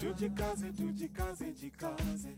Tujikaze, 0.00 0.72
tujikaze, 0.72 1.52
jikaze. 1.60 2.36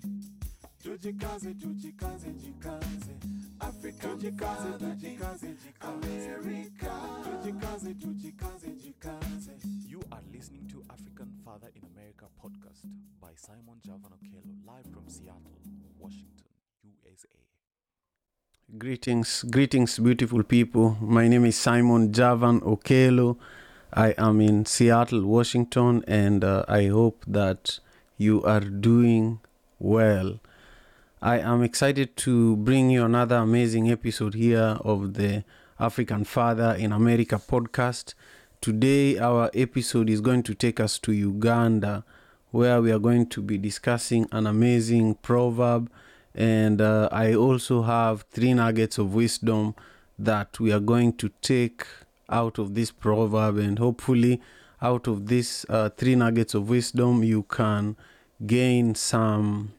Tujikaze, 0.82 1.54
tujikaze, 1.54 2.30
jikaze. 2.32 3.14
Africa, 3.60 4.08
tujikaze, 4.08 4.78
tujikaze, 4.78 5.46
jikaze. 5.64 6.34
America. 6.34 6.92
Tujikaze, 7.24 7.94
tujikaze, 7.94 8.70
jikaze. 8.70 9.52
You 9.88 10.00
are 10.10 10.22
listening 10.32 10.68
to 10.68 10.82
African 10.88 11.28
Father 11.44 11.68
in 11.74 11.82
America 11.84 12.26
podcast 12.42 12.84
by 13.20 13.34
Simon 13.36 13.78
Javan 13.84 14.10
Okelo, 14.12 14.42
live 14.66 14.86
from 14.94 15.04
Seattle, 15.08 15.60
Washington, 15.98 16.46
USA. 16.82 17.28
Greetings, 18.78 19.44
greetings, 19.50 19.98
beautiful 19.98 20.42
people. 20.44 20.96
My 21.02 21.28
name 21.28 21.44
is 21.44 21.56
Simon 21.56 22.10
Javan 22.12 22.60
Okelo. 22.60 23.36
I 23.92 24.14
am 24.16 24.40
in 24.40 24.66
Seattle, 24.66 25.24
Washington, 25.24 26.04
and 26.06 26.44
uh, 26.44 26.64
I 26.68 26.86
hope 26.86 27.24
that 27.26 27.80
you 28.16 28.42
are 28.44 28.60
doing 28.60 29.40
well. 29.78 30.40
I 31.20 31.38
am 31.38 31.62
excited 31.62 32.16
to 32.18 32.56
bring 32.56 32.90
you 32.90 33.04
another 33.04 33.36
amazing 33.36 33.90
episode 33.90 34.34
here 34.34 34.78
of 34.80 35.14
the 35.14 35.44
African 35.78 36.24
Father 36.24 36.76
in 36.78 36.92
America 36.92 37.40
podcast. 37.44 38.14
Today, 38.60 39.18
our 39.18 39.50
episode 39.54 40.08
is 40.08 40.20
going 40.20 40.42
to 40.44 40.54
take 40.54 40.80
us 40.80 40.98
to 41.00 41.12
Uganda, 41.12 42.04
where 42.50 42.80
we 42.80 42.92
are 42.92 42.98
going 42.98 43.26
to 43.28 43.42
be 43.42 43.58
discussing 43.58 44.28
an 44.32 44.46
amazing 44.46 45.14
proverb 45.16 45.90
and 46.34 46.80
uh, 46.80 47.08
I 47.10 47.34
also 47.34 47.82
have 47.82 48.24
three 48.30 48.54
nuggets 48.54 48.98
of 48.98 49.14
wisdom 49.14 49.74
that 50.18 50.60
we 50.60 50.72
are 50.72 50.80
going 50.80 51.14
to 51.14 51.30
take 51.42 51.86
out 52.30 52.58
of 52.58 52.74
this 52.74 52.90
proverb, 52.90 53.58
and 53.58 53.78
hopefully, 53.78 54.40
out 54.80 55.06
of 55.06 55.26
these 55.26 55.66
uh, 55.68 55.90
three 55.90 56.14
nuggets 56.14 56.54
of 56.54 56.68
wisdom, 56.68 57.22
you 57.22 57.42
can 57.44 57.96
gain 58.46 58.94
some 58.94 59.72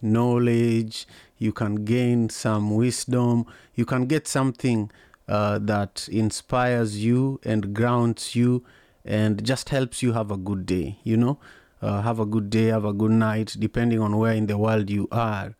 knowledge, 0.00 1.06
you 1.38 1.52
can 1.52 1.84
gain 1.84 2.28
some 2.28 2.74
wisdom, 2.74 3.46
you 3.74 3.84
can 3.84 4.06
get 4.06 4.28
something 4.28 4.90
uh, 5.28 5.58
that 5.58 6.08
inspires 6.10 7.04
you 7.04 7.40
and 7.44 7.74
grounds 7.74 8.34
you 8.34 8.64
and 9.04 9.44
just 9.44 9.70
helps 9.70 10.02
you 10.02 10.12
have 10.12 10.30
a 10.30 10.36
good 10.36 10.66
day, 10.66 10.98
you 11.02 11.16
know 11.16 11.38
uh, 11.82 12.00
have 12.02 12.20
a 12.20 12.26
good 12.26 12.48
day, 12.48 12.66
have 12.66 12.84
a 12.84 12.92
good 12.92 13.10
night, 13.10 13.56
depending 13.58 14.00
on 14.00 14.16
where 14.16 14.32
in 14.32 14.46
the 14.46 14.56
world 14.56 14.88
you 14.88 15.08
are. 15.10 15.54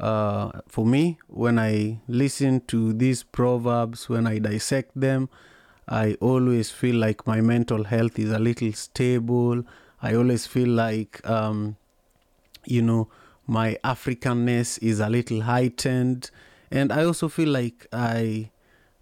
Uh, 0.00 0.60
for 0.68 0.84
me, 0.84 1.18
when 1.28 1.58
I 1.58 2.00
listen 2.08 2.60
to 2.66 2.92
these 2.92 3.22
proverbs, 3.22 4.08
when 4.08 4.26
I 4.26 4.38
dissect 4.38 4.90
them, 5.00 5.28
I 5.88 6.14
always 6.20 6.70
feel 6.70 6.96
like 6.96 7.26
my 7.26 7.40
mental 7.40 7.84
health 7.84 8.18
is 8.18 8.30
a 8.30 8.38
little 8.38 8.72
stable. 8.72 9.64
I 10.02 10.14
always 10.14 10.46
feel 10.46 10.68
like, 10.68 11.26
um, 11.28 11.76
you 12.66 12.82
know, 12.82 13.08
my 13.46 13.78
Africanness 13.82 14.78
is 14.82 15.00
a 15.00 15.08
little 15.08 15.42
heightened. 15.42 16.30
And 16.70 16.92
I 16.92 17.04
also 17.04 17.28
feel 17.28 17.48
like 17.48 17.86
I. 17.92 18.50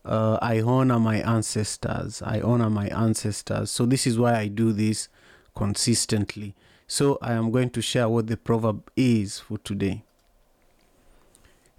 Uh, 0.04 0.38
I 0.40 0.60
honor 0.60 1.00
my 1.00 1.16
ancestors. 1.16 2.22
I 2.22 2.40
honor 2.40 2.70
my 2.70 2.86
ancestors. 2.90 3.72
So, 3.72 3.86
this 3.86 4.06
is 4.06 4.16
why 4.16 4.36
I 4.36 4.46
do 4.46 4.72
this 4.72 5.08
consistently. 5.56 6.54
So 6.86 7.18
I 7.20 7.32
am 7.32 7.50
going 7.50 7.70
to 7.70 7.82
share 7.82 8.08
what 8.08 8.28
the 8.28 8.36
proverb 8.36 8.88
is 8.94 9.40
for 9.40 9.58
today. 9.58 10.04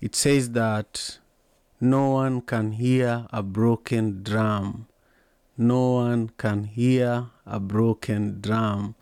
It 0.01 0.15
says 0.15 0.51
that 0.51 1.19
no 1.79 2.09
one 2.09 2.41
can 2.41 2.73
hear 2.73 3.25
a 3.31 3.41
broken 3.41 4.21
drum. 4.21 4.87
No 5.57 5.93
one 5.93 6.29
can 6.37 6.65
hear 6.65 7.27
a 7.45 7.59
broken 7.59 8.41
drum. 8.41 8.95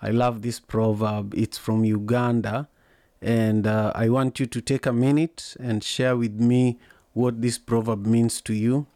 I 0.00 0.10
love 0.10 0.42
this 0.42 0.60
proverb. 0.60 1.34
It's 1.34 1.58
from 1.58 1.84
Uganda. 1.84 2.68
And 3.20 3.66
uh, 3.66 3.92
I 3.94 4.08
want 4.08 4.40
you 4.40 4.46
to 4.46 4.60
take 4.60 4.86
a 4.86 4.92
minute 4.92 5.56
and 5.58 5.82
share 5.82 6.16
with 6.16 6.40
me 6.40 6.78
what 7.12 7.40
this 7.40 7.58
proverb 7.58 8.06
means 8.06 8.40
to 8.42 8.54
you. 8.54 8.86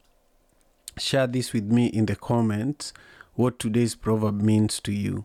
Share 0.99 1.27
this 1.27 1.53
with 1.53 1.65
me 1.65 1.87
in 1.87 2.07
the 2.07 2.17
comments 2.17 2.93
what 3.35 3.59
today's 3.59 3.95
proverb 3.95 4.41
means 4.43 4.81
to 4.81 4.93
you 4.93 5.25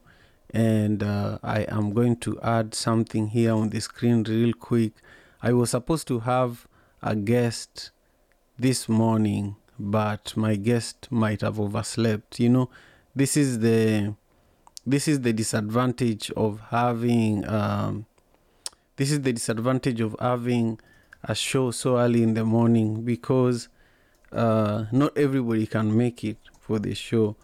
and 0.53 1.01
uh, 1.01 1.39
I 1.41 1.61
am 1.61 1.93
going 1.93 2.17
to 2.17 2.39
add 2.41 2.75
something 2.75 3.29
here 3.29 3.53
on 3.53 3.69
the 3.69 3.81
screen 3.81 4.23
real 4.23 4.53
quick. 4.53 4.93
I 5.41 5.51
was 5.51 5.71
supposed 5.71 6.07
to 6.09 6.19
have 6.19 6.67
a 7.01 7.15
guest 7.15 7.89
this 8.57 8.87
morning, 8.87 9.55
but 9.79 10.35
my 10.35 10.55
guest 10.55 11.07
might 11.11 11.41
have 11.41 11.59
overslept. 11.59 12.39
You 12.39 12.49
know, 12.49 12.69
this 13.15 13.37
is 13.37 13.59
the 13.59 14.15
this 14.85 15.07
is 15.07 15.21
the 15.21 15.33
disadvantage 15.33 16.31
of 16.31 16.59
having 16.69 17.47
um, 17.47 18.05
this 18.95 19.11
is 19.11 19.21
the 19.21 19.33
disadvantage 19.33 20.01
of 20.01 20.15
having 20.19 20.79
a 21.23 21.33
show 21.33 21.71
so 21.71 21.97
early 21.97 22.21
in 22.21 22.33
the 22.33 22.43
morning 22.43 23.03
because 23.03 23.69
uh, 24.31 24.85
not 24.91 25.17
everybody 25.17 25.65
can 25.65 25.95
make 25.95 26.23
it 26.23 26.37
for 26.59 26.79
the 26.79 26.93
show. 26.93 27.35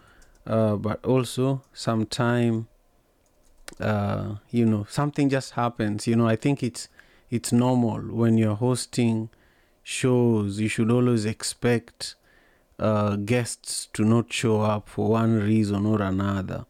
Uh, 0.47 0.75
but 0.75 1.03
also 1.05 1.61
sometime 1.73 2.67
uh, 3.79 4.35
you 4.49 4.65
know 4.65 4.85
something 4.89 5.29
just 5.29 5.53
happens 5.53 6.07
you 6.07 6.15
know 6.15 6.27
i 6.27 6.35
think 6.35 6.63
it's 6.63 6.87
it's 7.29 7.51
normal 7.51 7.99
when 7.99 8.37
you're 8.37 8.55
hosting 8.55 9.29
shows 9.83 10.59
you 10.59 10.67
should 10.67 10.89
always 10.91 11.25
expect 11.25 12.15
uh, 12.79 13.15
guests 13.17 13.87
to 13.93 14.03
not 14.03 14.31
show 14.31 14.61
up 14.61 14.87
for 14.89 15.09
one 15.09 15.39
reason 15.39 15.85
or 15.85 16.01
another 16.01 16.65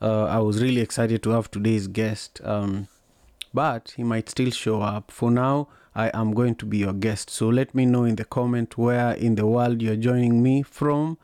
uh, 0.00 0.24
i 0.24 0.38
was 0.38 0.62
really 0.62 0.80
excited 0.80 1.22
to 1.22 1.30
have 1.30 1.50
today's 1.50 1.86
guest 1.86 2.40
um, 2.44 2.88
but 3.54 3.92
he 3.96 4.02
might 4.02 4.28
still 4.28 4.50
show 4.50 4.82
up 4.82 5.10
for 5.10 5.30
now 5.30 5.68
i 5.94 6.10
am 6.14 6.32
going 6.34 6.54
to 6.54 6.66
be 6.66 6.78
your 6.78 6.92
guest 6.92 7.30
so 7.30 7.48
let 7.48 7.74
me 7.74 7.86
know 7.86 8.04
in 8.04 8.16
the 8.16 8.24
comment 8.24 8.76
where 8.76 9.12
in 9.12 9.34
the 9.34 9.46
world 9.46 9.80
you're 9.80 9.96
joining 9.96 10.42
me 10.42 10.62
from 10.62 11.16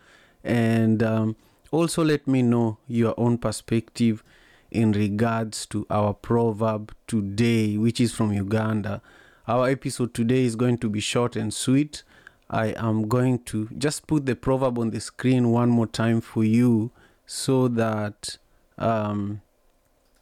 and 0.45 1.03
um, 1.03 1.37
also 1.71 2.03
let 2.05 2.27
me 2.27 2.43
know 2.43 2.79
your 2.87 3.15
own 3.19 3.39
perspective 3.39 4.23
in 4.71 4.93
regards 4.93 5.67
to 5.67 5.87
our 5.91 6.15
proverb 6.15 6.95
today, 7.07 7.77
which 7.77 8.01
is 8.01 8.15
from 8.15 8.33
Uganda. 8.33 9.01
Our 9.47 9.69
episode 9.69 10.13
today 10.13 10.45
is 10.45 10.57
going 10.57 10.79
to 10.79 10.91
be 10.91 11.01
short 11.01 11.37
and 11.37 11.53
sweet. 11.53 12.03
I 12.51 12.69
am 12.77 13.09
going 13.09 13.41
to 13.41 13.69
just 13.77 14.07
put 14.07 14.27
the 14.27 14.35
proverb 14.35 14.79
on 14.79 14.91
the 14.91 15.01
screen 15.01 15.51
one 15.51 15.69
more 15.69 15.87
time 15.87 16.21
for 16.21 16.45
you 16.45 16.91
so 17.27 17.69
that 17.69 18.39
um, 18.79 19.43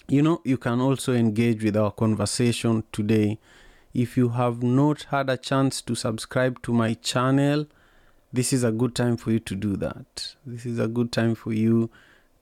you 0.08 0.22
know 0.22 0.40
you 0.44 0.56
can 0.56 0.80
also 0.80 1.12
engage 1.12 1.62
with 1.62 1.76
our 1.76 1.92
conversation 1.92 2.82
today. 2.92 3.38
If 3.94 4.16
you 4.16 4.30
have 4.30 4.62
not 4.62 5.04
had 5.04 5.30
a 5.30 5.36
chance 5.36 5.80
to 5.82 5.94
subscribe 5.94 6.60
to 6.62 6.72
my 6.72 6.94
channel, 6.94 7.66
this 8.32 8.52
is 8.52 8.64
a 8.64 8.72
good 8.72 8.94
time 8.94 9.16
for 9.16 9.30
you 9.30 9.38
to 9.40 9.54
do 9.54 9.76
that. 9.76 10.34
This 10.44 10.66
is 10.66 10.78
a 10.78 10.88
good 10.88 11.12
time 11.12 11.34
for 11.34 11.52
you 11.52 11.90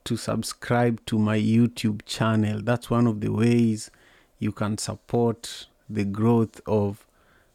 to 0.04 0.16
subscribe 0.16 1.04
to 1.06 1.18
my 1.18 1.38
YouTube 1.38 2.02
channel. 2.06 2.60
That's 2.62 2.90
one 2.90 3.06
of 3.06 3.20
the 3.20 3.30
ways 3.30 3.90
you 4.38 4.50
can 4.50 4.78
support 4.78 5.66
the 5.88 6.04
growth 6.04 6.60
of 6.66 7.03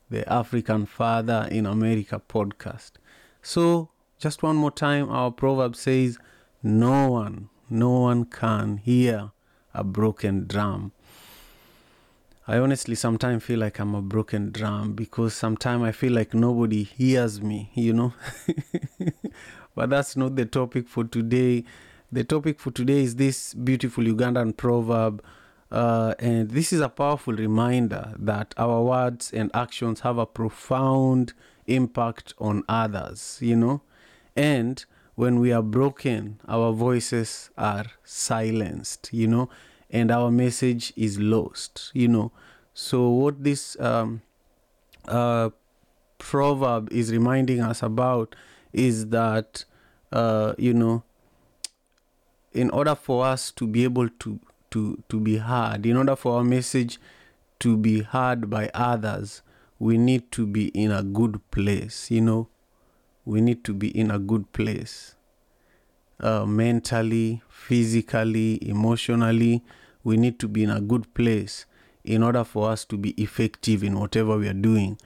the 0.09 0.31
African 0.31 0.85
Father 0.85 1.47
in 1.51 1.65
America 1.65 2.21
podcast. 2.27 2.93
So, 3.41 3.89
just 4.17 4.43
one 4.43 4.55
more 4.55 4.71
time, 4.71 5.09
our 5.09 5.31
proverb 5.31 5.75
says, 5.75 6.17
No 6.63 7.09
one, 7.09 7.49
no 7.69 7.91
one 7.91 8.25
can 8.25 8.77
hear 8.77 9.31
a 9.73 9.83
broken 9.83 10.45
drum. 10.47 10.91
I 12.47 12.57
honestly 12.57 12.95
sometimes 12.95 13.43
feel 13.43 13.59
like 13.59 13.77
I'm 13.77 13.93
a 13.93 14.01
broken 14.01 14.51
drum 14.51 14.93
because 14.93 15.35
sometimes 15.35 15.83
I 15.83 15.91
feel 15.91 16.13
like 16.13 16.33
nobody 16.33 16.81
hears 16.81 17.41
me, 17.43 17.69
you 17.75 17.93
know. 17.93 18.13
but 19.75 19.91
that's 19.91 20.17
not 20.17 20.35
the 20.35 20.45
topic 20.45 20.87
for 20.87 21.03
today. 21.03 21.63
The 22.11 22.23
topic 22.23 22.59
for 22.59 22.71
today 22.71 23.03
is 23.03 23.17
this 23.17 23.53
beautiful 23.53 24.03
Ugandan 24.03 24.57
proverb. 24.57 25.23
Uh, 25.71 26.15
and 26.17 26.49
this 26.49 26.73
is 26.73 26.81
a 26.81 26.89
powerful 26.89 27.33
reminder 27.33 28.13
that 28.17 28.53
our 28.57 28.81
words 28.81 29.31
and 29.31 29.51
actions 29.53 29.99
have 29.99 30.17
a 30.17 30.25
profound 30.25 31.33
impact 31.67 32.33
on 32.39 32.63
others, 32.67 33.37
you 33.41 33.55
know. 33.55 33.81
And 34.35 34.83
when 35.15 35.39
we 35.39 35.51
are 35.51 35.61
broken, 35.61 36.39
our 36.47 36.71
voices 36.71 37.51
are 37.57 37.85
silenced, 38.03 39.09
you 39.13 39.27
know, 39.27 39.49
and 39.91 40.11
our 40.11 40.31
message 40.31 40.91
is 40.95 41.19
lost, 41.19 41.91
you 41.93 42.07
know. 42.07 42.31
So, 42.73 43.09
what 43.09 43.43
this 43.43 43.79
um, 43.79 44.21
uh, 45.07 45.49
proverb 46.17 46.91
is 46.91 47.11
reminding 47.11 47.61
us 47.61 47.83
about 47.83 48.35
is 48.73 49.07
that, 49.07 49.65
uh, 50.11 50.53
you 50.57 50.73
know, 50.73 51.03
in 52.53 52.69
order 52.71 52.95
for 52.95 53.25
us 53.25 53.51
to 53.51 53.67
be 53.67 53.83
able 53.83 54.09
to 54.09 54.39
to 54.71 55.01
to 55.09 55.19
be 55.19 55.37
heard 55.37 55.85
in 55.85 55.97
order 55.97 56.15
for 56.15 56.37
our 56.37 56.43
message 56.43 56.99
to 57.59 57.75
be 57.75 58.01
heard 58.01 58.49
by 58.49 58.69
others 58.73 59.41
we 59.79 59.97
need 59.97 60.31
to 60.31 60.45
be 60.45 60.67
in 60.69 60.91
a 60.91 61.03
good 61.03 61.39
place 61.51 62.09
you 62.11 62.21
know 62.21 62.47
we 63.25 63.41
need 63.41 63.63
to 63.63 63.73
be 63.73 63.87
in 63.97 64.11
a 64.11 64.19
good 64.19 64.51
place 64.53 65.15
uh, 66.19 66.45
mentally 66.45 67.41
physically 67.49 68.59
emotionally 68.67 69.63
we 70.03 70.17
need 70.17 70.39
to 70.39 70.47
be 70.47 70.63
in 70.63 70.69
a 70.69 70.81
good 70.81 71.13
place 71.13 71.65
in 72.03 72.23
order 72.23 72.43
for 72.43 72.69
us 72.69 72.85
to 72.85 72.97
be 72.97 73.11
effective 73.21 73.83
in 73.83 73.99
whatever 73.99 74.37
we 74.37 74.47
are 74.47 74.53
doing. 74.53 74.97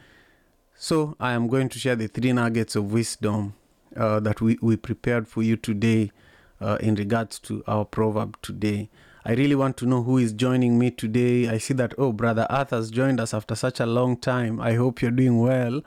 So, 0.76 1.16
I 1.20 1.34
am 1.34 1.48
going 1.48 1.70
to 1.70 1.80
share 1.80 1.96
the 1.96 2.08
three 2.08 2.34
nuggets 2.34 2.76
of 2.76 2.92
wisdom 2.92 3.56
uh, 3.96 4.20
that 4.22 4.42
we, 4.42 4.58
we 4.62 4.78
prepared 4.78 5.28
for 5.28 5.44
you 5.44 5.56
today 5.56 6.12
uh, 6.60 6.78
in 6.80 6.96
regards 6.96 7.40
to 7.40 7.64
our 7.68 7.86
proverb 7.86 8.38
today. 8.42 8.90
I 9.26 9.36
really 9.36 9.56
want 9.56 9.78
to 9.78 9.86
know 9.86 10.04
who 10.04 10.18
is 10.18 10.34
joining 10.34 10.78
me 10.78 10.92
today. 10.92 11.48
I 11.48 11.58
see 11.58 11.74
that, 11.76 11.94
oh, 11.98 12.12
Brother 12.12 12.46
Arthur's 12.50 12.92
joined 12.92 13.22
us 13.22 13.34
after 13.34 13.56
such 13.56 13.80
a 13.80 13.86
long 13.86 14.18
time. 14.18 14.60
I 14.60 14.74
hope 14.74 15.02
you're 15.02 15.12
doing 15.12 15.40
well. 15.40 15.82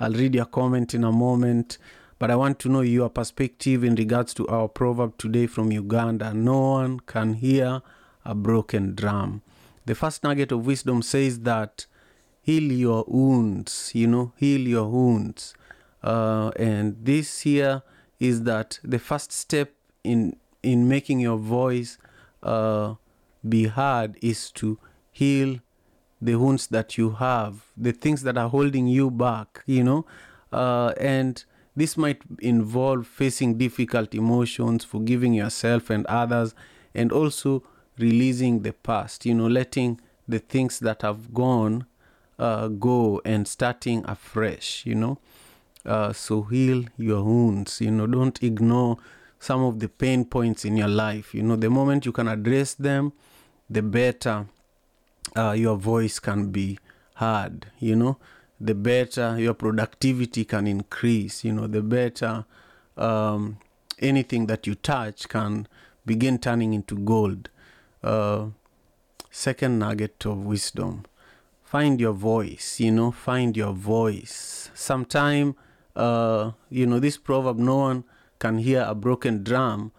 I'll 0.00 0.12
read 0.12 0.34
your 0.34 0.46
comment 0.46 0.92
in 0.92 1.04
a 1.04 1.12
moment. 1.12 1.78
But 2.18 2.32
I 2.32 2.36
want 2.36 2.58
to 2.60 2.68
know 2.68 2.80
your 2.80 3.08
perspective 3.08 3.84
in 3.84 3.94
regards 3.94 4.34
to 4.34 4.48
our 4.48 4.66
proverb 4.66 5.18
today 5.18 5.46
from 5.46 5.70
Uganda. 5.70 6.34
No 6.34 6.60
one 6.60 6.98
can 7.00 7.34
hear 7.34 7.80
a 8.24 8.34
broken 8.34 8.96
drum. 8.96 9.42
The 9.86 9.94
first 9.94 10.24
nugget 10.24 10.50
of 10.50 10.66
wisdom 10.66 11.00
says 11.02 11.40
that 11.40 11.86
heal 12.42 12.72
your 12.72 13.04
wounds, 13.06 13.92
you 13.94 14.08
know, 14.08 14.32
heal 14.36 14.62
your 14.62 14.88
wounds. 14.88 15.54
Uh, 16.02 16.50
and 16.56 16.96
this 17.00 17.42
here 17.42 17.82
is 18.18 18.42
that 18.42 18.80
the 18.82 18.98
first 18.98 19.30
step 19.30 19.72
in 20.02 20.36
in 20.62 20.88
making 20.88 21.20
your 21.20 21.38
voice 21.38 21.96
uh, 22.42 22.94
be 23.48 23.64
heard 23.66 24.16
is 24.22 24.50
to 24.52 24.78
heal 25.10 25.58
the 26.20 26.34
wounds 26.34 26.66
that 26.68 26.98
you 26.98 27.10
have, 27.12 27.64
the 27.76 27.92
things 27.92 28.22
that 28.22 28.36
are 28.36 28.48
holding 28.48 28.86
you 28.86 29.10
back, 29.10 29.62
you 29.66 29.82
know, 29.82 30.04
uh, 30.52 30.92
and 30.98 31.44
this 31.76 31.96
might 31.96 32.20
involve 32.40 33.06
facing 33.06 33.56
difficult 33.56 34.14
emotions, 34.14 34.84
forgiving 34.84 35.32
yourself 35.32 35.88
and 35.88 36.04
others, 36.06 36.54
and 36.94 37.10
also 37.12 37.62
releasing 37.98 38.62
the 38.62 38.72
past, 38.72 39.24
you 39.24 39.34
know, 39.34 39.46
letting 39.46 40.00
the 40.28 40.38
things 40.38 40.78
that 40.80 41.02
have 41.02 41.32
gone 41.32 41.86
uh, 42.38 42.68
go 42.68 43.20
and 43.24 43.46
starting 43.46 44.04
afresh, 44.06 44.84
you 44.84 44.94
know. 44.94 45.18
Uh, 45.86 46.12
so 46.12 46.42
heal 46.42 46.84
your 46.98 47.22
wounds, 47.22 47.80
you 47.80 47.90
know, 47.90 48.06
don't 48.06 48.42
ignore 48.42 48.98
some 49.40 49.62
of 49.62 49.80
the 49.80 49.88
pain 49.88 50.24
points 50.24 50.64
in 50.64 50.76
your 50.76 50.88
life. 50.88 51.34
You 51.34 51.42
know, 51.42 51.56
the 51.56 51.70
moment 51.70 52.06
you 52.06 52.12
can 52.12 52.28
address 52.28 52.74
them, 52.74 53.12
the 53.68 53.82
better 53.82 54.46
uh, 55.34 55.52
your 55.52 55.76
voice 55.76 56.18
can 56.18 56.50
be 56.50 56.78
heard, 57.14 57.66
you 57.78 57.96
know, 57.96 58.18
the 58.60 58.74
better 58.74 59.38
your 59.38 59.54
productivity 59.54 60.44
can 60.44 60.66
increase, 60.66 61.42
you 61.42 61.52
know, 61.52 61.66
the 61.66 61.82
better 61.82 62.44
um, 62.96 63.58
anything 63.98 64.46
that 64.46 64.66
you 64.66 64.74
touch 64.74 65.28
can 65.28 65.66
begin 66.04 66.38
turning 66.38 66.74
into 66.74 66.96
gold. 66.96 67.48
Uh, 68.02 68.46
second 69.30 69.78
nugget 69.78 70.24
of 70.26 70.38
wisdom 70.38 71.04
find 71.70 72.00
your 72.00 72.12
voice, 72.12 72.80
you 72.80 72.90
know, 72.90 73.12
find 73.12 73.56
your 73.56 73.72
voice. 73.72 74.70
Sometime, 74.74 75.54
uh, 75.94 76.50
you 76.68 76.84
know, 76.84 76.98
this 76.98 77.16
proverb 77.16 77.58
no 77.58 77.76
one 77.76 78.04
can 78.40 78.58
hear 78.58 78.84
a 78.88 78.94
broken 78.94 79.44
drum. 79.44 79.92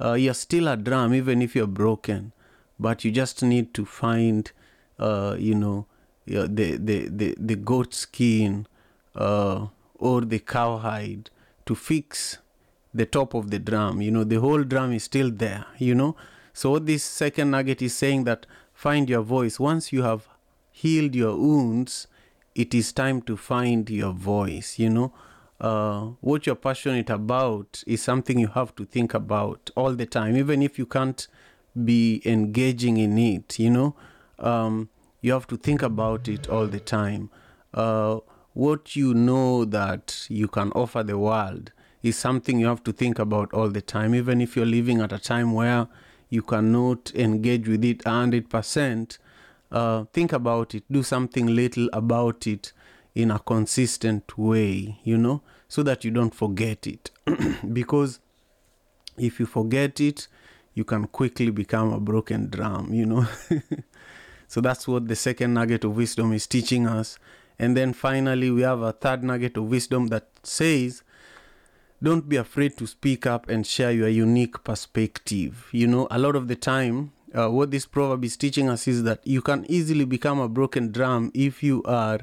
Uh, 0.00 0.14
you're 0.14 0.32
still 0.32 0.68
a 0.68 0.76
drum, 0.76 1.12
even 1.12 1.42
if 1.42 1.54
you're 1.54 1.66
broken, 1.66 2.32
but 2.78 3.04
you 3.04 3.10
just 3.10 3.42
need 3.42 3.74
to 3.74 3.84
find, 3.84 4.52
uh, 4.98 5.36
you 5.38 5.54
know, 5.54 5.86
the, 6.26 6.46
the, 6.76 7.08
the, 7.08 7.34
the 7.38 7.56
goat 7.56 7.92
skin 7.92 8.66
uh, 9.14 9.66
or 9.96 10.20
the 10.22 10.38
cowhide 10.38 11.30
to 11.66 11.74
fix 11.74 12.38
the 12.94 13.04
top 13.04 13.34
of 13.34 13.50
the 13.50 13.58
drum. 13.58 14.00
You 14.00 14.10
know, 14.10 14.24
the 14.24 14.40
whole 14.40 14.62
drum 14.62 14.92
is 14.92 15.04
still 15.04 15.30
there, 15.30 15.66
you 15.78 15.94
know. 15.94 16.16
So, 16.52 16.78
this 16.78 17.04
second 17.04 17.50
nugget 17.50 17.82
is 17.82 17.96
saying 17.96 18.24
that 18.24 18.46
find 18.72 19.08
your 19.08 19.22
voice. 19.22 19.60
Once 19.60 19.92
you 19.92 20.02
have 20.02 20.28
healed 20.70 21.14
your 21.14 21.36
wounds, 21.36 22.06
it 22.54 22.74
is 22.74 22.92
time 22.92 23.22
to 23.22 23.36
find 23.36 23.88
your 23.90 24.12
voice, 24.12 24.78
you 24.78 24.90
know. 24.90 25.12
Uh, 25.60 26.10
what 26.20 26.46
you're 26.46 26.54
passionate 26.54 27.10
about 27.10 27.82
is 27.86 28.00
something 28.00 28.38
you 28.38 28.46
have 28.48 28.74
to 28.76 28.84
think 28.84 29.12
about 29.14 29.70
all 29.76 29.92
the 29.92 30.06
time, 30.06 30.36
even 30.36 30.62
if 30.62 30.78
you 30.78 30.86
can't 30.86 31.26
be 31.84 32.22
engaging 32.24 32.96
in 32.96 33.18
it, 33.18 33.58
you 33.58 33.70
know. 33.70 33.96
Um, 34.38 34.88
you 35.20 35.32
have 35.32 35.46
to 35.48 35.56
think 35.56 35.82
about 35.82 36.28
it 36.28 36.48
all 36.48 36.66
the 36.66 36.78
time. 36.78 37.30
Uh, 37.74 38.20
what 38.54 38.94
you 38.94 39.14
know 39.14 39.64
that 39.64 40.26
you 40.28 40.46
can 40.48 40.70
offer 40.72 41.02
the 41.02 41.18
world 41.18 41.72
is 42.02 42.16
something 42.16 42.60
you 42.60 42.66
have 42.66 42.84
to 42.84 42.92
think 42.92 43.18
about 43.18 43.52
all 43.52 43.68
the 43.68 43.82
time, 43.82 44.14
even 44.14 44.40
if 44.40 44.56
you're 44.56 44.66
living 44.66 45.00
at 45.00 45.12
a 45.12 45.18
time 45.18 45.52
where 45.52 45.88
you 46.28 46.42
cannot 46.42 47.12
engage 47.14 47.68
with 47.68 47.84
it 47.84 48.04
100%. 48.04 49.18
Uh, 49.70 50.04
think 50.12 50.32
about 50.32 50.74
it, 50.74 50.84
do 50.90 51.02
something 51.02 51.46
little 51.46 51.90
about 51.92 52.46
it 52.46 52.72
in 53.18 53.32
a 53.32 53.38
consistent 53.40 54.38
way, 54.38 54.96
you 55.02 55.18
know, 55.18 55.42
so 55.66 55.82
that 55.82 56.04
you 56.04 56.10
don't 56.12 56.32
forget 56.32 56.86
it. 56.86 57.10
because 57.72 58.20
if 59.16 59.40
you 59.40 59.44
forget 59.44 60.00
it, 60.00 60.28
you 60.74 60.84
can 60.84 61.04
quickly 61.08 61.50
become 61.50 61.92
a 61.92 61.98
broken 61.98 62.48
drum, 62.48 62.94
you 62.94 63.04
know. 63.04 63.26
so 64.48 64.60
that's 64.60 64.86
what 64.86 65.08
the 65.08 65.16
second 65.16 65.54
nugget 65.54 65.82
of 65.82 65.96
wisdom 65.96 66.32
is 66.32 66.46
teaching 66.46 66.86
us. 66.86 67.18
And 67.58 67.76
then 67.76 67.92
finally, 67.92 68.52
we 68.52 68.62
have 68.62 68.82
a 68.82 68.92
third 68.92 69.24
nugget 69.24 69.56
of 69.56 69.64
wisdom 69.64 70.06
that 70.06 70.28
says, 70.44 71.02
don't 72.00 72.28
be 72.28 72.36
afraid 72.36 72.76
to 72.78 72.86
speak 72.86 73.26
up 73.26 73.48
and 73.48 73.66
share 73.66 73.90
your 73.90 74.08
unique 74.08 74.62
perspective. 74.62 75.68
You 75.72 75.88
know, 75.88 76.06
a 76.12 76.20
lot 76.20 76.36
of 76.36 76.46
the 76.46 76.54
time, 76.54 77.10
uh, 77.34 77.48
what 77.48 77.72
this 77.72 77.84
proverb 77.84 78.24
is 78.24 78.36
teaching 78.36 78.68
us 78.68 78.86
is 78.86 79.02
that 79.02 79.26
you 79.26 79.42
can 79.42 79.66
easily 79.68 80.04
become 80.04 80.38
a 80.38 80.48
broken 80.48 80.92
drum 80.92 81.32
if 81.34 81.64
you 81.64 81.82
are 81.82 82.20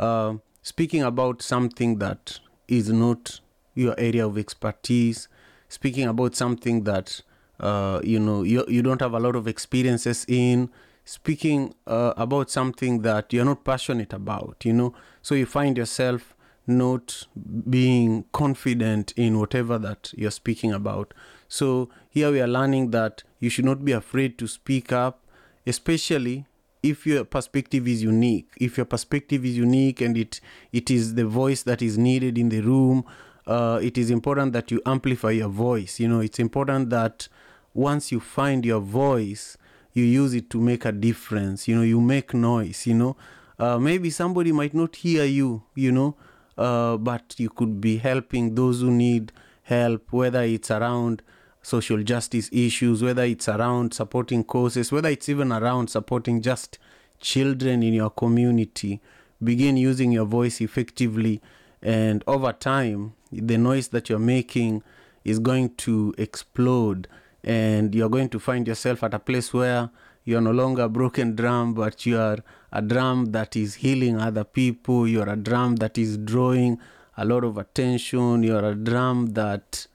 uh, 0.00 0.34
speaking 0.62 1.02
about 1.02 1.42
something 1.42 1.98
that 1.98 2.40
is 2.66 2.90
not 2.90 3.40
your 3.74 3.94
area 3.98 4.26
of 4.26 4.38
expertise, 4.38 5.28
speaking 5.68 6.08
about 6.08 6.34
something 6.34 6.84
that 6.84 7.20
uh, 7.60 8.00
you 8.02 8.18
know 8.18 8.42
you, 8.42 8.64
you 8.66 8.82
don't 8.82 9.00
have 9.00 9.12
a 9.12 9.20
lot 9.20 9.36
of 9.36 9.46
experiences 9.46 10.24
in, 10.26 10.70
speaking 11.04 11.74
uh, 11.86 12.14
about 12.16 12.50
something 12.50 13.02
that 13.02 13.32
you're 13.32 13.44
not 13.44 13.64
passionate 13.64 14.12
about. 14.12 14.56
You 14.64 14.72
know, 14.72 14.94
so 15.22 15.34
you 15.34 15.46
find 15.46 15.76
yourself 15.76 16.34
not 16.66 17.26
being 17.68 18.24
confident 18.32 19.12
in 19.16 19.38
whatever 19.38 19.78
that 19.78 20.12
you're 20.16 20.30
speaking 20.30 20.72
about. 20.72 21.12
So 21.48 21.90
here 22.08 22.30
we 22.30 22.40
are 22.40 22.48
learning 22.48 22.90
that 22.92 23.22
you 23.38 23.50
should 23.50 23.64
not 23.64 23.84
be 23.84 23.92
afraid 23.92 24.38
to 24.38 24.46
speak 24.46 24.92
up, 24.92 25.24
especially 25.66 26.46
if 26.82 27.06
your 27.06 27.24
perspective 27.24 27.86
is 27.86 28.02
unique. 28.02 28.48
If 28.60 28.76
your 28.76 28.86
perspective 28.86 29.44
is 29.44 29.56
unique 29.56 30.00
and 30.00 30.16
it 30.16 30.40
it 30.72 30.90
is 30.90 31.14
the 31.14 31.26
voice 31.26 31.62
that 31.62 31.82
is 31.82 31.98
needed 31.98 32.38
in 32.38 32.48
the 32.48 32.60
room, 32.60 33.04
uh, 33.46 33.80
it 33.82 33.98
is 33.98 34.10
important 34.10 34.52
that 34.52 34.70
you 34.70 34.80
amplify 34.86 35.30
your 35.30 35.48
voice. 35.48 36.00
You 36.00 36.08
know, 36.08 36.20
it's 36.20 36.38
important 36.38 36.90
that 36.90 37.28
once 37.74 38.10
you 38.10 38.20
find 38.20 38.64
your 38.64 38.80
voice, 38.80 39.56
you 39.92 40.04
use 40.04 40.34
it 40.34 40.50
to 40.50 40.60
make 40.60 40.84
a 40.84 40.92
difference. 40.92 41.68
You 41.68 41.76
know, 41.76 41.82
you 41.82 42.00
make 42.00 42.34
noise. 42.34 42.86
You 42.86 42.94
know, 42.94 43.16
uh, 43.58 43.78
maybe 43.78 44.10
somebody 44.10 44.52
might 44.52 44.74
not 44.74 44.96
hear 44.96 45.24
you. 45.24 45.62
You 45.74 45.92
know 45.92 46.16
uh, 46.60 46.98
but 46.98 47.34
you 47.38 47.48
could 47.48 47.80
be 47.80 47.96
helping 47.96 48.54
those 48.54 48.82
who 48.82 48.90
need 48.90 49.32
help, 49.62 50.12
whether 50.12 50.42
it's 50.42 50.70
around 50.70 51.22
social 51.62 52.02
justice 52.02 52.48
issues, 52.52 53.02
whether 53.02 53.22
it's 53.24 53.48
around 53.48 53.94
supporting 53.94 54.44
causes, 54.44 54.90
whether 54.90 55.08
it's 55.08 55.28
even 55.28 55.52
around 55.52 55.88
supporting 55.90 56.40
just 56.40 56.78
children 57.20 57.82
in 57.82 57.94
your 57.94 58.10
community. 58.10 59.00
Begin 59.42 59.76
using 59.76 60.12
your 60.12 60.26
voice 60.26 60.60
effectively, 60.60 61.40
and 61.82 62.22
over 62.26 62.52
time, 62.52 63.14
the 63.32 63.56
noise 63.56 63.88
that 63.88 64.08
you're 64.08 64.18
making 64.18 64.82
is 65.24 65.38
going 65.38 65.74
to 65.76 66.14
explode, 66.18 67.08
and 67.42 67.94
you're 67.94 68.10
going 68.10 68.28
to 68.28 68.38
find 68.38 68.68
yourself 68.68 69.02
at 69.02 69.14
a 69.14 69.18
place 69.18 69.54
where 69.54 69.90
you're 70.24 70.40
no 70.42 70.50
longer 70.50 70.82
a 70.82 70.88
broken 70.88 71.34
drum, 71.34 71.72
but 71.72 72.04
you 72.04 72.18
are 72.18 72.38
a 72.70 72.82
drum 72.82 73.32
that 73.32 73.56
is 73.56 73.76
healing 73.76 74.20
other 74.20 74.44
people. 74.44 75.08
You're 75.08 75.28
a 75.28 75.36
drum 75.36 75.76
that 75.76 75.96
is 75.96 76.18
drawing 76.18 76.78
a 77.16 77.24
lot 77.24 77.42
of 77.42 77.56
attention. 77.56 78.42
You're 78.42 78.64
a 78.64 78.74
drum 78.74 79.28
that 79.28 79.86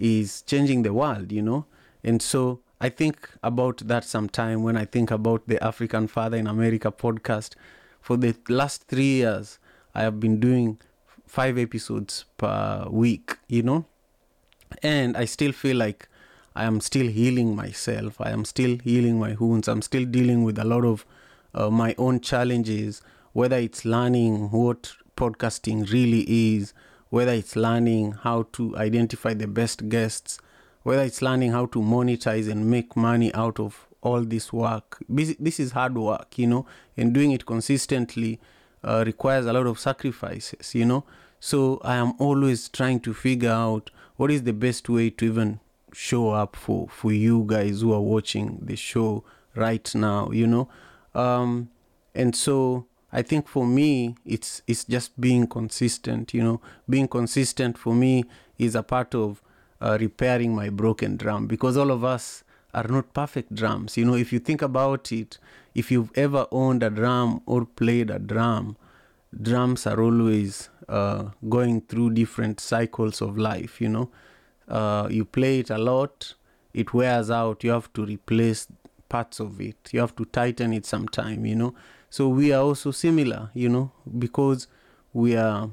is 0.00 0.42
changing 0.42 0.82
the 0.82 0.92
world, 0.92 1.30
you 1.30 1.42
know? 1.42 1.66
And 2.02 2.20
so 2.20 2.60
I 2.80 2.88
think 2.88 3.28
about 3.42 3.78
that 3.86 4.04
sometime 4.04 4.62
when 4.62 4.76
I 4.76 4.86
think 4.86 5.10
about 5.10 5.46
the 5.46 5.62
African 5.62 6.08
Father 6.08 6.36
in 6.36 6.46
America 6.46 6.90
podcast. 6.90 7.54
For 8.00 8.16
the 8.16 8.34
last 8.48 8.88
three 8.88 9.16
years, 9.16 9.58
I 9.94 10.02
have 10.02 10.18
been 10.18 10.40
doing 10.40 10.78
five 11.26 11.58
episodes 11.58 12.24
per 12.38 12.86
week, 12.90 13.36
you 13.48 13.62
know? 13.62 13.84
And 14.82 15.16
I 15.16 15.26
still 15.26 15.52
feel 15.52 15.76
like 15.76 16.08
I 16.56 16.64
am 16.64 16.80
still 16.80 17.06
healing 17.06 17.54
myself. 17.54 18.20
I 18.20 18.30
am 18.30 18.44
still 18.44 18.78
healing 18.78 19.18
my 19.18 19.34
wounds. 19.38 19.68
I'm 19.68 19.82
still 19.82 20.04
dealing 20.04 20.42
with 20.42 20.58
a 20.58 20.64
lot 20.64 20.84
of 20.84 21.04
uh, 21.54 21.70
my 21.70 21.94
own 21.98 22.20
challenges, 22.20 23.02
whether 23.32 23.56
it's 23.56 23.84
learning 23.84 24.50
what 24.50 24.94
podcasting 25.16 25.92
really 25.92 26.24
is, 26.56 26.72
whether 27.10 27.32
it's 27.32 27.56
learning 27.56 28.12
how 28.12 28.46
to 28.52 28.76
identify 28.76 29.34
the 29.34 29.46
best 29.46 29.88
guests, 29.88 30.38
whether 30.82 31.02
it's 31.02 31.20
learning 31.20 31.52
how 31.52 31.66
to 31.66 31.80
monetize 31.80 32.50
and 32.50 32.70
make 32.70 32.96
money 32.96 33.32
out 33.34 33.60
of 33.60 33.86
all 34.02 34.22
this 34.22 34.52
work. 34.52 34.98
This, 35.08 35.60
is 35.60 35.72
hard 35.72 35.96
work, 35.96 36.38
you 36.38 36.46
know, 36.46 36.66
and 36.96 37.12
doing 37.12 37.32
it 37.32 37.44
consistently 37.44 38.40
uh, 38.82 39.04
requires 39.04 39.46
a 39.46 39.52
lot 39.52 39.66
of 39.66 39.78
sacrifices, 39.78 40.74
you 40.74 40.86
know. 40.86 41.04
So 41.38 41.80
I 41.84 41.96
am 41.96 42.14
always 42.18 42.68
trying 42.68 43.00
to 43.00 43.14
figure 43.14 43.50
out 43.50 43.90
what 44.16 44.30
is 44.30 44.44
the 44.44 44.52
best 44.52 44.88
way 44.88 45.10
to 45.10 45.24
even 45.24 45.60
show 45.92 46.30
up 46.30 46.54
for 46.54 46.88
for 46.88 47.12
you 47.12 47.44
guys 47.46 47.80
who 47.80 47.92
are 47.92 48.00
watching 48.00 48.60
the 48.62 48.76
show 48.76 49.24
right 49.54 49.92
now, 49.94 50.30
you 50.30 50.46
know. 50.46 50.68
Um, 51.14 51.70
and 52.14 52.36
so 52.36 52.86
I 53.12 53.22
think 53.22 53.48
for 53.48 53.66
me, 53.66 54.14
it's 54.24 54.62
it's 54.66 54.84
just 54.84 55.20
being 55.20 55.46
consistent. 55.46 56.32
You 56.32 56.42
know, 56.42 56.60
being 56.88 57.08
consistent 57.08 57.76
for 57.76 57.94
me 57.94 58.24
is 58.58 58.74
a 58.74 58.82
part 58.82 59.14
of 59.14 59.42
uh, 59.80 59.98
repairing 60.00 60.54
my 60.54 60.68
broken 60.68 61.16
drum 61.16 61.46
because 61.46 61.76
all 61.76 61.90
of 61.90 62.04
us 62.04 62.44
are 62.72 62.86
not 62.86 63.12
perfect 63.12 63.54
drums. 63.54 63.96
You 63.96 64.04
know, 64.04 64.14
if 64.14 64.32
you 64.32 64.38
think 64.38 64.62
about 64.62 65.10
it, 65.10 65.38
if 65.74 65.90
you've 65.90 66.10
ever 66.16 66.46
owned 66.52 66.82
a 66.82 66.90
drum 66.90 67.42
or 67.46 67.64
played 67.64 68.10
a 68.10 68.18
drum, 68.18 68.76
drums 69.42 69.86
are 69.86 70.00
always 70.00 70.68
uh, 70.88 71.30
going 71.48 71.80
through 71.82 72.10
different 72.10 72.60
cycles 72.60 73.20
of 73.20 73.36
life. 73.36 73.80
You 73.80 73.88
know, 73.88 74.10
uh, 74.68 75.08
you 75.10 75.24
play 75.24 75.58
it 75.60 75.70
a 75.70 75.78
lot, 75.78 76.34
it 76.72 76.94
wears 76.94 77.28
out. 77.28 77.64
You 77.64 77.72
have 77.72 77.92
to 77.94 78.04
replace 78.04 78.68
parts 79.08 79.40
of 79.40 79.60
it. 79.60 79.88
You 79.90 79.98
have 79.98 80.14
to 80.14 80.24
tighten 80.26 80.72
it 80.72 80.86
sometime. 80.86 81.44
You 81.44 81.56
know 81.56 81.74
so 82.10 82.28
we 82.28 82.52
are 82.52 82.62
also 82.62 82.90
similar 82.90 83.50
you 83.54 83.68
know 83.68 83.90
because 84.18 84.66
we 85.12 85.36
are 85.36 85.70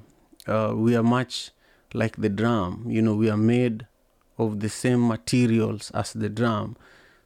uh, 0.48 0.72
we 0.75 0.96
are 0.96 1.03
much 1.03 1.51
like 1.94 2.15
the 2.17 2.29
drum 2.29 2.86
you 2.88 3.01
know 3.01 3.15
we 3.15 3.29
are 3.29 3.38
made 3.38 3.86
of 4.38 4.60
the 4.60 4.70
same 4.70 5.08
materials 5.08 5.91
as 5.91 6.13
the 6.13 6.29
drum. 6.29 6.77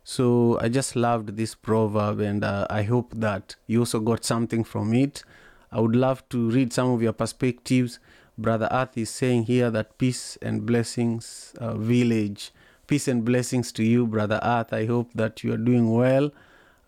So 0.03 0.57
i 0.61 0.69
just 0.69 0.95
loved 0.95 1.37
this 1.37 1.53
proverb 1.53 2.19
and 2.19 2.43
uh, 2.43 2.65
i 2.69 2.83
hope 2.83 3.13
that 3.15 3.55
you 3.67 3.79
also 3.79 3.99
got 3.99 4.25
something 4.25 4.63
from 4.63 4.93
it. 4.93 5.23
I 5.71 5.79
would 5.79 5.95
love 5.95 6.27
to 6.29 6.49
read 6.49 6.73
some 6.73 6.91
of 6.91 7.01
your 7.01 7.13
perspectives. 7.13 7.99
Brother 8.37 8.67
earth 8.71 8.97
is 8.97 9.09
saying 9.09 9.43
here 9.43 9.69
that 9.69 9.97
peace 9.97 10.37
and 10.41 10.65
blessings 10.65 11.53
uh, 11.59 11.75
village. 11.75 12.51
Peace 12.87 13.07
and 13.07 13.23
blessings 13.23 13.71
to 13.73 13.83
you 13.83 14.07
brother 14.07 14.39
earth 14.43 14.73
i 14.73 14.85
hope 14.85 15.11
that 15.13 15.43
you 15.43 15.53
are 15.53 15.57
doing 15.57 15.91
well. 15.91 16.31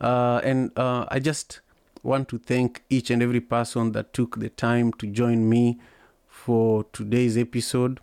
Uh, 0.02 0.42
and 0.44 0.72
uh, 0.78 1.06
i 1.10 1.20
just 1.20 1.62
want 2.04 2.28
to 2.28 2.38
thank 2.38 2.84
each 2.90 3.10
and 3.10 3.24
every 3.24 3.40
person 3.40 3.94
that 3.94 4.14
took 4.14 4.40
the 4.40 4.50
time 4.50 4.92
to 4.94 5.08
join 5.08 5.50
me 5.50 5.80
for 6.28 6.84
today's 6.92 7.38
episode 7.38 8.02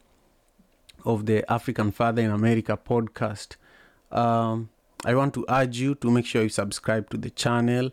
of 1.04 1.26
the 1.26 1.50
African 1.52 1.92
Father 1.92 2.22
in 2.22 2.30
America 2.30 2.78
podcast. 2.82 3.56
Um, 4.10 4.70
I 5.04 5.14
want 5.14 5.34
to 5.34 5.44
urge 5.50 5.78
you 5.78 5.94
to 5.96 6.10
make 6.10 6.24
sure 6.24 6.42
you 6.42 6.48
subscribe 6.48 7.10
to 7.10 7.18
the 7.18 7.28
channel. 7.28 7.90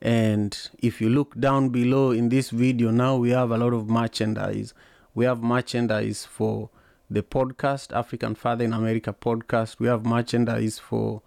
And 0.00 0.56
if 0.78 1.00
you 1.00 1.08
look 1.08 1.38
down 1.38 1.70
below 1.70 2.12
in 2.12 2.28
this 2.28 2.50
video, 2.50 2.92
now 2.92 3.16
we 3.16 3.30
have 3.30 3.50
a 3.50 3.58
lot 3.58 3.72
of 3.72 3.88
merchandise. 3.88 4.74
We 5.12 5.24
have 5.24 5.42
merchandise 5.42 6.24
for 6.24 6.70
the 7.10 7.24
podcast, 7.24 7.92
African 7.96 8.36
Father 8.36 8.64
in 8.64 8.72
America 8.72 9.12
podcast. 9.12 9.80
We 9.80 9.88
have 9.88 10.06
merchandise 10.06 10.78
for 10.78 11.22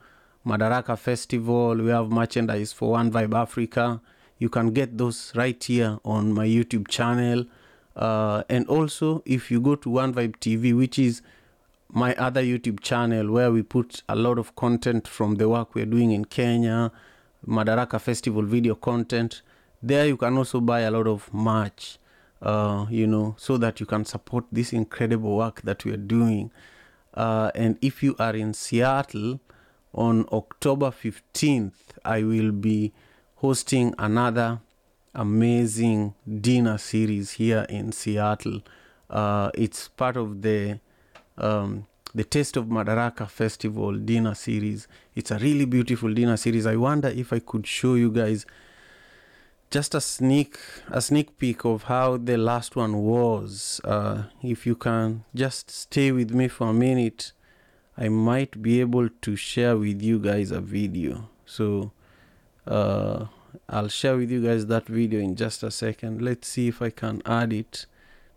Madaraka 0.48 0.98
Festival. 0.98 1.76
We 1.76 1.90
have 1.90 2.10
merchandise 2.10 2.72
for 2.72 2.92
One 2.92 3.12
Vibe 3.12 3.38
Africa 3.38 4.00
you 4.42 4.50
can 4.50 4.72
get 4.74 4.98
those 4.98 5.32
right 5.36 5.64
here 5.64 6.00
on 6.04 6.34
my 6.34 6.48
youtube 6.48 6.88
channel. 6.88 7.46
Uh, 7.96 8.42
and 8.50 8.68
also 8.68 9.22
if 9.24 9.52
you 9.52 9.62
go 9.62 9.76
to 9.76 9.90
one 9.90 10.14
vibe 10.14 10.36
tv 10.38 10.76
which 10.76 10.98
is 10.98 11.22
my 11.92 12.16
other 12.16 12.42
youtube 12.42 12.80
channel 12.80 13.30
where 13.30 13.52
we 13.52 13.62
put 13.62 14.02
a 14.10 14.16
lot 14.16 14.40
of 14.40 14.56
content 14.56 15.08
from 15.08 15.36
the 15.36 15.48
work 15.48 15.76
we're 15.76 15.86
doing 15.86 16.12
in 16.12 16.24
kenya 16.24 16.90
madaraka 17.46 18.00
festival 18.00 18.44
video 18.44 18.74
content 18.76 19.42
there 19.84 20.08
you 20.08 20.16
can 20.16 20.38
also 20.38 20.62
buy 20.62 20.80
a 20.80 20.90
lot 20.90 21.06
of 21.06 21.32
merch 21.34 22.00
uh, 22.42 22.86
you 22.90 23.06
know 23.06 23.36
so 23.38 23.58
that 23.58 23.80
you 23.80 23.86
can 23.86 24.06
support 24.06 24.46
this 24.52 24.74
incredible 24.74 25.36
work 25.36 25.62
that 25.64 25.86
we 25.86 25.92
are 25.92 25.98
doing. 25.98 26.50
Uh, 27.14 27.52
and 27.54 27.78
if 27.82 28.02
you 28.02 28.16
are 28.18 28.36
in 28.36 28.54
seattle 28.54 29.40
on 29.94 30.26
october 30.32 30.90
15th 30.90 31.74
i 32.06 32.24
will 32.24 32.54
be 32.54 32.94
hosting 33.42 33.92
another 33.98 34.60
amazing 35.16 36.14
dinner 36.42 36.78
series 36.78 37.32
here 37.32 37.66
in 37.70 37.92
Seattle. 37.92 38.62
Uh, 39.10 39.50
it's 39.56 39.88
part 39.88 40.16
of 40.16 40.44
the 40.44 40.80
um, 41.40 41.88
the 42.14 42.24
Taste 42.24 42.56
of 42.56 42.66
Madaraka 42.66 43.28
Festival 43.28 43.94
dinner 43.94 44.36
series. 44.36 44.88
It's 45.16 45.32
a 45.32 45.40
really 45.40 45.66
beautiful 45.66 46.14
dinner 46.14 46.38
series. 46.38 46.68
I 46.68 46.76
wonder 46.76 47.08
if 47.08 47.34
I 47.34 47.40
could 47.40 47.66
show 47.66 47.96
you 47.96 48.12
guys 48.12 48.46
just 49.72 49.96
a 49.96 50.02
sneak 50.02 50.60
a 50.92 51.02
sneak 51.02 51.40
peek 51.40 51.66
of 51.66 51.84
how 51.84 52.18
the 52.18 52.38
last 52.38 52.76
one 52.76 52.96
was. 52.98 53.82
Uh, 53.84 54.26
if 54.44 54.68
you 54.68 54.76
can 54.76 55.24
just 55.34 55.72
stay 55.72 56.12
with 56.12 56.30
me 56.30 56.48
for 56.48 56.68
a 56.68 56.74
minute, 56.74 57.32
I 57.98 58.08
might 58.10 58.62
be 58.62 58.82
able 58.82 59.10
to 59.10 59.36
share 59.36 59.78
with 59.78 60.00
you 60.04 60.20
guys 60.20 60.52
a 60.52 60.62
video. 60.62 61.28
So 61.48 61.92
uh, 62.68 63.26
I'll 63.68 63.88
share 63.88 64.18
with 64.18 64.32
you 64.32 64.44
guys 64.44 64.66
that 64.68 64.88
video 64.88 65.20
in 65.20 65.36
just 65.36 65.64
a 65.64 65.72
second. 65.72 66.22
Let's 66.22 66.48
see 66.48 66.68
if 66.68 66.82
I 66.82 66.90
can 66.90 67.22
add 67.26 67.54
it 67.54 67.86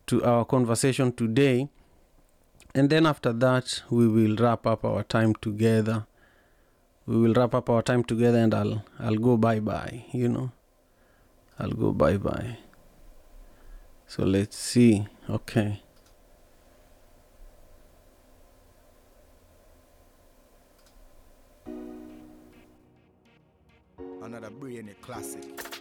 to 0.06 0.22
our 0.24 0.44
conversation 0.44 1.12
today. 1.12 1.68
And 2.74 2.90
then 2.90 3.06
after 3.06 3.32
that, 3.32 3.82
we 3.90 4.08
will 4.08 4.36
wrap 4.36 4.66
up 4.66 4.84
our 4.84 5.02
time 5.04 5.34
together. 5.34 6.06
We 7.06 7.16
will 7.16 7.34
wrap 7.34 7.54
up 7.54 7.70
our 7.70 7.82
time 7.82 8.02
together 8.02 8.38
and 8.38 8.54
I'll 8.54 8.84
I'll 8.98 9.16
go 9.16 9.36
bye 9.36 9.60
bye, 9.60 10.06
you 10.12 10.28
know. 10.28 10.50
I'll 11.58 11.70
go 11.70 11.92
bye 11.92 12.16
bye. 12.16 12.58
So 14.06 14.24
let's 14.24 14.56
see. 14.56 15.06
Okay. 15.28 15.82
Classic. 25.14 25.73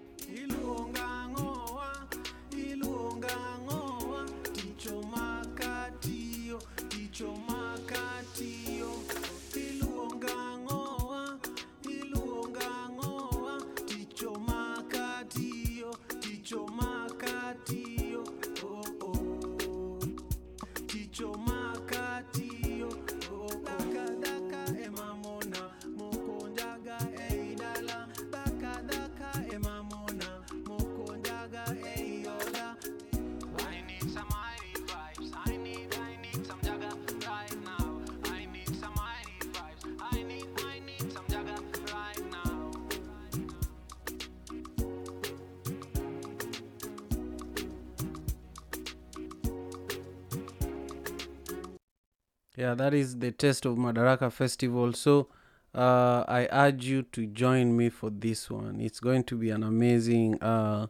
Yeah, 52.55 52.75
that 52.75 52.93
is 52.93 53.17
the 53.17 53.31
Taste 53.31 53.65
of 53.65 53.77
Madaraka 53.77 54.31
Festival. 54.31 54.93
So 54.93 55.27
uh, 55.73 56.23
I 56.27 56.47
urge 56.51 56.85
you 56.85 57.01
to 57.01 57.25
join 57.25 57.75
me 57.75 57.89
for 57.89 58.11
this 58.11 58.49
one. 58.49 58.79
It's 58.79 58.99
going 58.99 59.23
to 59.25 59.35
be 59.35 59.49
an 59.49 59.63
amazing, 59.63 60.41
uh, 60.41 60.85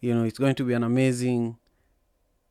you 0.00 0.14
know, 0.14 0.22
it's 0.22 0.38
going 0.38 0.54
to 0.54 0.64
be 0.64 0.74
an 0.74 0.84
amazing 0.84 1.56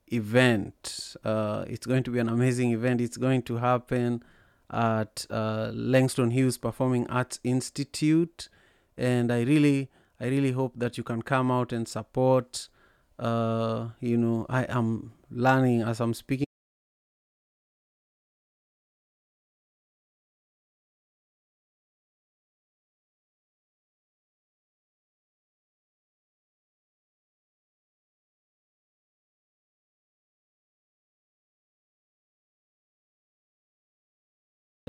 event. 0.08 1.16
Uh, 1.24 1.64
it's 1.66 1.86
going 1.86 2.02
to 2.02 2.10
be 2.10 2.18
an 2.18 2.28
amazing 2.28 2.72
event. 2.72 3.00
It's 3.00 3.16
going 3.16 3.40
to 3.44 3.56
happen 3.56 4.22
at 4.70 5.26
uh, 5.30 5.70
Langston 5.72 6.30
Hughes 6.30 6.58
Performing 6.58 7.06
Arts 7.06 7.40
Institute, 7.44 8.50
and 8.98 9.32
I 9.32 9.42
really, 9.42 9.90
I 10.20 10.26
really 10.26 10.52
hope 10.52 10.74
that 10.76 10.98
you 10.98 11.04
can 11.04 11.22
come 11.22 11.50
out 11.50 11.72
and 11.72 11.88
support. 11.88 12.68
Uh, 13.18 13.88
you 14.00 14.18
know, 14.18 14.44
I 14.50 14.64
am 14.64 15.12
learning 15.30 15.82
as 15.82 16.00
I'm 16.00 16.12
speaking. 16.12 16.46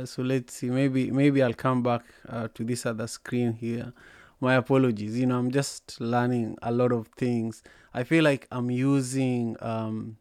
So 0.05 0.21
let's 0.21 0.53
see. 0.53 0.69
Maybe 0.69 1.11
maybe 1.11 1.41
I'll 1.43 1.53
come 1.53 1.83
back 1.83 2.03
uh, 2.27 2.47
to 2.53 2.63
this 2.63 2.85
other 2.85 3.07
screen 3.07 3.53
here. 3.53 3.93
My 4.39 4.55
apologies. 4.55 5.17
You 5.17 5.25
know, 5.25 5.37
I'm 5.37 5.51
just 5.51 5.99
learning 6.01 6.57
a 6.61 6.71
lot 6.71 6.91
of 6.91 7.07
things. 7.17 7.63
I 7.93 8.03
feel 8.03 8.23
like 8.23 8.47
I'm 8.51 8.71
using 8.71 9.55
um, 9.61 10.17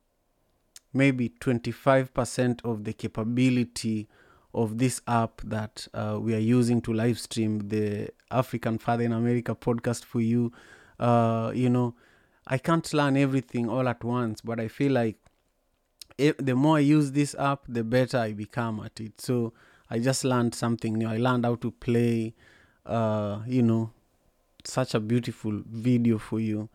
maybe 0.92 1.30
25% 1.30 2.64
of 2.64 2.84
the 2.84 2.92
capability 2.92 4.08
of 4.54 4.78
this 4.78 5.00
app 5.08 5.40
that 5.44 5.88
uh, 5.94 6.18
we 6.20 6.34
are 6.34 6.38
using 6.38 6.80
to 6.82 6.92
live 6.92 7.18
stream 7.18 7.68
the 7.68 8.10
African 8.30 8.78
Father 8.78 9.04
in 9.04 9.12
America 9.12 9.54
podcast 9.54 10.04
for 10.04 10.20
you. 10.20 10.52
Uh, 11.00 11.50
you 11.54 11.70
know, 11.70 11.94
I 12.46 12.58
can't 12.58 12.92
learn 12.92 13.16
everything 13.16 13.68
all 13.68 13.88
at 13.88 14.04
once, 14.04 14.40
but 14.40 14.60
I 14.60 14.68
feel 14.68 14.92
like 14.92 15.16
if, 16.18 16.36
the 16.36 16.54
more 16.54 16.76
I 16.76 16.80
use 16.80 17.12
this 17.12 17.34
app, 17.38 17.60
the 17.68 17.82
better 17.82 18.18
I 18.18 18.32
become 18.32 18.80
at 18.80 19.00
it. 19.00 19.20
So 19.20 19.54
I 19.92 19.98
just 19.98 20.24
learned 20.24 20.54
something 20.54 20.94
new. 20.94 21.06
I 21.06 21.18
learned 21.18 21.44
how 21.44 21.56
to 21.56 21.70
play, 21.70 22.32
uh, 22.86 23.40
you 23.46 23.62
know, 23.62 23.90
such 24.64 24.94
a 24.94 25.00
beautiful 25.00 25.60
video 25.66 26.16
for 26.16 26.40
you. 26.40 26.70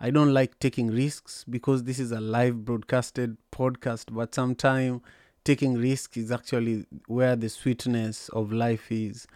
I 0.00 0.08
don't 0.08 0.32
like 0.32 0.58
taking 0.58 0.86
risks 0.86 1.44
because 1.44 1.84
this 1.84 1.98
is 1.98 2.12
a 2.12 2.20
live 2.20 2.64
broadcasted 2.64 3.36
podcast, 3.54 4.06
but 4.10 4.34
sometimes 4.34 5.02
taking 5.44 5.74
risks 5.74 6.16
is 6.16 6.32
actually 6.32 6.86
where 7.08 7.36
the 7.36 7.50
sweetness 7.50 8.30
of 8.30 8.54
life 8.54 8.90
is. 8.90 9.26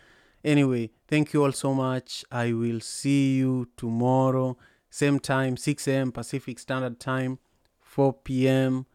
Anyway, 0.43 0.89
thank 1.07 1.35
you 1.35 1.45
all 1.45 1.53
so 1.53 1.75
much. 1.75 2.25
I 2.33 2.55
will 2.55 2.81
see 2.81 3.37
you 3.37 3.69
tomorrow, 3.77 4.57
same 4.89 5.21
time, 5.21 5.59
6 5.59 5.87
a.m. 5.89 6.11
Pacific 6.11 6.59
Standard 6.59 6.99
Time, 6.99 7.39
4 7.83 8.15
p.m. 8.15 8.87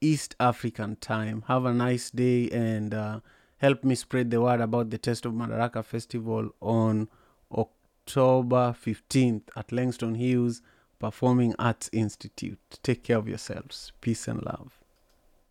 East 0.00 0.36
African 0.40 0.96
time. 0.96 1.44
Have 1.48 1.66
a 1.66 1.74
nice 1.74 2.10
day 2.10 2.48
and 2.48 2.94
uh, 2.94 3.20
help 3.64 3.82
me 3.82 3.94
spread 3.94 4.30
the 4.30 4.38
word 4.42 4.60
about 4.60 4.90
the 4.90 4.98
Test 4.98 5.24
of 5.24 5.32
Madaraka 5.32 5.82
Festival 5.82 6.50
on 6.60 7.08
October 7.50 8.76
15th 8.78 9.40
at 9.56 9.72
Langston 9.72 10.16
Hughes 10.16 10.60
Performing 10.98 11.54
Arts 11.58 11.88
Institute. 11.90 12.58
Take 12.82 13.04
care 13.04 13.16
of 13.16 13.26
yourselves. 13.26 13.92
Peace 14.02 14.28
and 14.28 14.44
love. 14.44 14.78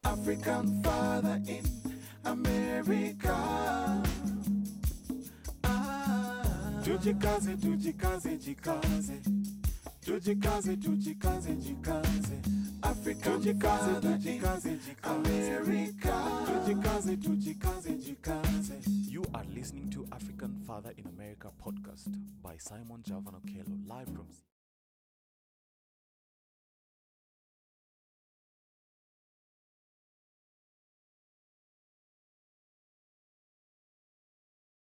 African 0.03 0.84
father 0.84 1.41
in 1.48 1.65
America. 2.24 3.34
Ah, 5.63 6.82
tujikaze, 6.84 7.58
tujikaze, 7.58 8.38
jikaze. 8.38 9.42
Tujikaze, 10.05 10.77
tujikaze, 10.77 11.53
jikaze. 11.55 12.38
African 12.81 13.33
tujikaze, 13.41 14.01
tujikaze, 14.01 14.69
jikaze. 14.69 15.03
America. 15.03 16.13
Tujikaze, 16.45 17.17
tujikaze, 17.17 17.93
jikaze. 17.93 18.74
You 19.12 19.24
are 19.33 19.45
listening 19.53 19.89
to 19.91 20.05
African 20.12 20.55
Father 20.67 20.91
in 20.98 21.05
America 21.07 21.50
podcast 21.57 22.07
by 22.41 22.57
Simon 22.57 23.01
Javan 23.03 23.33
Okelo, 23.33 23.88
live 23.88 24.07
from 24.13 24.27